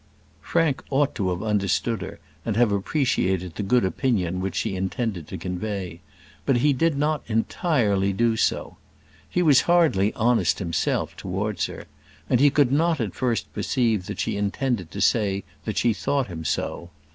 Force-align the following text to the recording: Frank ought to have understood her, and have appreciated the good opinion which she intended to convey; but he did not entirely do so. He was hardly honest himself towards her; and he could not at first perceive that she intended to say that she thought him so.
Frank 0.41 0.83
ought 0.89 1.13
to 1.13 1.29
have 1.29 1.43
understood 1.43 2.01
her, 2.01 2.17
and 2.43 2.57
have 2.57 2.71
appreciated 2.71 3.53
the 3.53 3.61
good 3.61 3.85
opinion 3.85 4.41
which 4.41 4.55
she 4.55 4.75
intended 4.75 5.27
to 5.27 5.37
convey; 5.37 6.01
but 6.43 6.57
he 6.57 6.73
did 6.73 6.97
not 6.97 7.21
entirely 7.27 8.11
do 8.11 8.35
so. 8.35 8.77
He 9.29 9.43
was 9.43 9.61
hardly 9.69 10.11
honest 10.15 10.57
himself 10.57 11.15
towards 11.15 11.67
her; 11.67 11.85
and 12.31 12.39
he 12.39 12.49
could 12.49 12.71
not 12.71 12.99
at 12.99 13.13
first 13.13 13.53
perceive 13.53 14.07
that 14.07 14.19
she 14.19 14.37
intended 14.37 14.89
to 14.89 15.01
say 15.01 15.43
that 15.65 15.77
she 15.77 15.93
thought 15.93 16.29
him 16.29 16.43
so. 16.45 16.89